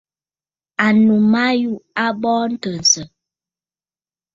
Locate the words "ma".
1.31-1.43